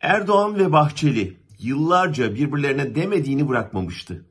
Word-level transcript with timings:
Erdoğan 0.00 0.58
ve 0.58 0.72
Bahçeli 0.72 1.36
yıllarca 1.58 2.34
birbirlerine 2.34 2.94
demediğini 2.94 3.48
bırakmamıştı. 3.48 4.24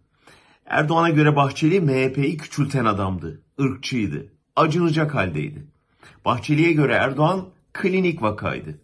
Erdoğan'a 0.65 1.09
göre 1.09 1.35
Bahçeli 1.35 1.81
MHP'yi 1.81 2.37
küçülten 2.37 2.85
adamdı, 2.85 3.41
ırkçıydı, 3.61 4.33
acınacak 4.55 5.15
haldeydi. 5.15 5.67
Bahçeli'ye 6.25 6.73
göre 6.73 6.93
Erdoğan 6.93 7.45
klinik 7.73 8.21
vakaydı. 8.21 8.81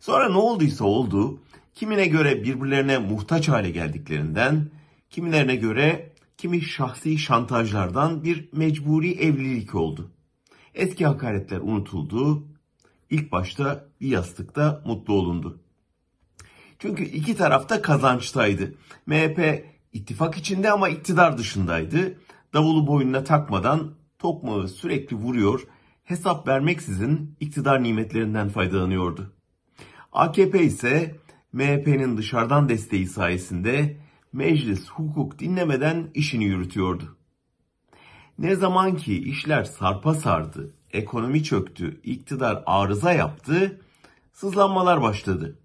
Sonra 0.00 0.28
ne 0.28 0.36
olduysa 0.36 0.84
oldu, 0.84 1.40
kimine 1.74 2.06
göre 2.06 2.44
birbirlerine 2.44 2.98
muhtaç 2.98 3.48
hale 3.48 3.70
geldiklerinden, 3.70 4.70
kimilerine 5.10 5.56
göre 5.56 6.12
kimi 6.36 6.62
şahsi 6.62 7.18
şantajlardan 7.18 8.24
bir 8.24 8.48
mecburi 8.52 9.12
evlilik 9.12 9.74
oldu. 9.74 10.10
Eski 10.74 11.06
hakaretler 11.06 11.58
unutuldu, 11.58 12.46
ilk 13.10 13.32
başta 13.32 13.84
bir 14.00 14.08
yastıkta 14.08 14.82
mutlu 14.86 15.14
olundu. 15.14 15.62
Çünkü 16.82 17.04
iki 17.04 17.36
tarafta 17.36 17.82
kazançtaydı. 17.82 18.74
MHP 19.06 19.64
ittifak 19.92 20.38
içinde 20.38 20.70
ama 20.70 20.88
iktidar 20.88 21.38
dışındaydı. 21.38 22.18
Davulu 22.54 22.86
boynuna 22.86 23.24
takmadan 23.24 23.94
tokmağı 24.18 24.68
sürekli 24.68 25.16
vuruyor, 25.16 25.66
hesap 26.04 26.48
vermeksizin 26.48 27.36
iktidar 27.40 27.82
nimetlerinden 27.82 28.48
faydalanıyordu. 28.48 29.32
AKP 30.12 30.62
ise 30.62 31.16
MHP'nin 31.52 32.16
dışarıdan 32.16 32.68
desteği 32.68 33.06
sayesinde 33.06 33.96
meclis 34.32 34.90
hukuk 34.90 35.38
dinlemeden 35.38 36.10
işini 36.14 36.44
yürütüyordu. 36.44 37.16
Ne 38.38 38.56
zaman 38.56 38.96
ki 38.96 39.22
işler 39.22 39.64
sarpa 39.64 40.14
sardı, 40.14 40.74
ekonomi 40.90 41.44
çöktü, 41.44 42.00
iktidar 42.04 42.62
arıza 42.66 43.12
yaptı, 43.12 43.80
sızlanmalar 44.32 45.02
başladı. 45.02 45.61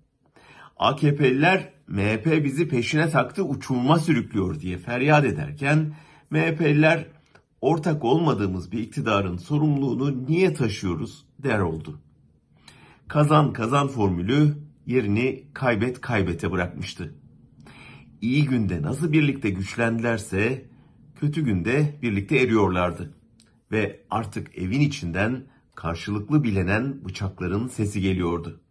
AKP'liler 0.80 1.73
MHP 1.88 2.44
bizi 2.44 2.67
peşine 2.67 3.09
taktı 3.09 3.44
uçuruma 3.44 3.99
sürüklüyor 3.99 4.59
diye 4.59 4.78
feryat 4.78 5.25
ederken 5.25 5.95
MHP'liler 6.30 7.06
ortak 7.61 8.03
olmadığımız 8.03 8.72
bir 8.72 8.80
iktidarın 8.80 9.38
sorumluluğunu 9.38 10.25
niye 10.28 10.53
taşıyoruz 10.53 11.25
der 11.39 11.59
oldu. 11.59 12.00
Kazan 13.08 13.53
kazan 13.53 13.88
formülü 13.88 14.58
yerini 14.86 15.44
kaybet 15.53 16.02
kaybete 16.02 16.52
bırakmıştı. 16.52 17.16
İyi 18.22 18.45
günde 18.45 18.81
nasıl 18.81 19.11
birlikte 19.11 19.50
güçlendilerse 19.50 20.66
kötü 21.16 21.45
günde 21.45 22.00
birlikte 22.02 22.38
eriyorlardı. 22.38 23.14
Ve 23.72 24.05
artık 24.09 24.58
evin 24.58 24.81
içinden 24.81 25.44
karşılıklı 25.75 26.44
bilenen 26.44 27.05
bıçakların 27.05 27.67
sesi 27.67 28.02
geliyordu. 28.02 28.61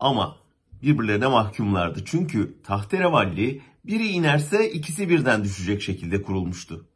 Ama 0.00 0.41
birbirlerine 0.82 1.26
mahkumlardı. 1.26 2.04
Çünkü 2.04 2.62
tahterevalli 2.62 3.62
biri 3.84 4.08
inerse 4.08 4.70
ikisi 4.70 5.08
birden 5.08 5.44
düşecek 5.44 5.82
şekilde 5.82 6.22
kurulmuştu. 6.22 6.86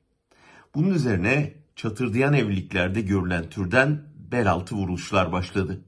Bunun 0.74 0.94
üzerine 0.94 1.54
çatırdayan 1.76 2.34
evliliklerde 2.34 3.00
görülen 3.00 3.50
türden 3.50 4.02
bel 4.32 4.50
altı 4.50 4.74
vuruluşlar 4.74 5.32
başladı. 5.32 5.84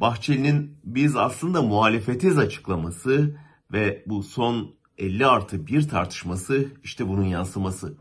Bahçeli'nin 0.00 0.76
biz 0.84 1.16
aslında 1.16 1.62
muhalefetiz 1.62 2.38
açıklaması 2.38 3.36
ve 3.72 4.04
bu 4.06 4.22
son 4.22 4.74
50 4.98 5.26
artı 5.26 5.66
1 5.66 5.88
tartışması 5.88 6.66
işte 6.84 7.08
bunun 7.08 7.24
yansıması. 7.24 7.94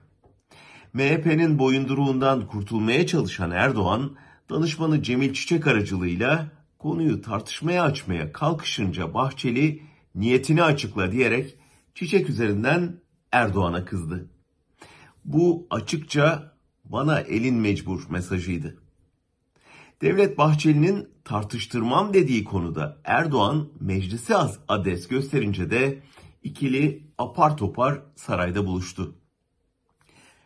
MHP'nin 0.94 1.60
boyunduruğundan 1.60 2.48
kurtulmaya 2.48 3.08
çalışan 3.08 3.52
Erdoğan, 3.52 4.16
danışmanı 4.50 5.04
Cemil 5.04 5.34
Çiçek 5.34 5.68
aracılığıyla 5.68 6.52
konuyu 6.84 7.22
tartışmaya 7.22 7.84
açmaya 7.84 8.32
kalkışınca 8.32 9.14
Bahçeli 9.14 9.84
niyetini 10.16 10.64
açıkla 10.64 11.12
diyerek 11.12 11.58
Çiçek 11.96 12.30
üzerinden 12.30 13.02
Erdoğan'a 13.32 13.86
kızdı. 13.86 14.30
Bu 15.26 15.68
açıkça 15.70 16.54
bana 16.86 17.20
elin 17.20 17.56
mecbur 17.56 18.10
mesajıydı. 18.10 18.78
Devlet 20.02 20.38
Bahçeli'nin 20.38 21.10
tartıştırmam 21.26 22.14
dediği 22.14 22.44
konuda 22.44 23.02
Erdoğan 23.04 23.70
meclisi 23.80 24.36
az 24.36 24.60
adres 24.68 25.08
gösterince 25.08 25.72
de 25.72 26.04
ikili 26.44 27.08
apar 27.18 27.58
topar 27.58 28.02
sarayda 28.16 28.66
buluştu. 28.66 29.16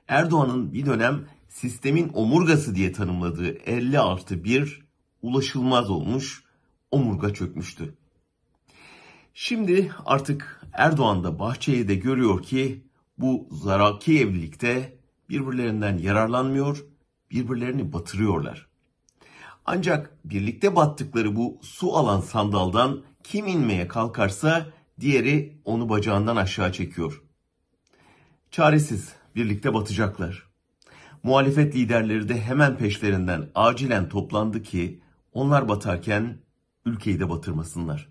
Erdoğan'ın 0.07 0.73
bir 0.73 0.85
dönem 0.85 1.25
sistemin 1.49 2.11
omurgası 2.13 2.75
diye 2.75 2.91
tanımladığı 2.91 3.49
50 3.49 3.99
artı 3.99 4.43
1 4.43 4.86
ulaşılmaz 5.21 5.89
olmuş, 5.89 6.43
omurga 6.91 7.33
çökmüştü. 7.33 7.93
Şimdi 9.33 9.91
artık 10.05 10.61
Erdoğan 10.73 11.23
da 11.23 11.39
Bahçeli 11.39 11.87
de 11.87 11.95
görüyor 11.95 12.43
ki 12.43 12.83
bu 13.17 13.47
zaraki 13.51 14.19
evlilikte 14.19 14.97
birbirlerinden 15.29 15.97
yararlanmıyor, 15.97 16.85
birbirlerini 17.31 17.93
batırıyorlar. 17.93 18.67
Ancak 19.65 20.17
birlikte 20.25 20.75
battıkları 20.75 21.35
bu 21.35 21.59
su 21.61 21.95
alan 21.95 22.21
sandaldan 22.21 23.03
kim 23.23 23.47
inmeye 23.47 23.87
kalkarsa 23.87 24.65
diğeri 24.99 25.57
onu 25.65 25.89
bacağından 25.89 26.35
aşağı 26.35 26.71
çekiyor. 26.71 27.23
Çaresiz 28.51 29.13
birlikte 29.35 29.73
batacaklar. 29.73 30.47
Muhalefet 31.23 31.75
liderleri 31.75 32.29
de 32.29 32.41
hemen 32.41 32.77
peşlerinden 32.77 33.49
acilen 33.55 34.09
toplandı 34.09 34.63
ki 34.63 35.01
onlar 35.37 35.67
batarken 35.69 36.37
ülkeyi 36.85 37.19
de 37.19 37.29
batırmasınlar. 37.29 38.05